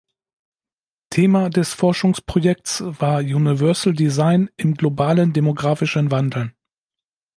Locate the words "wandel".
6.09-6.55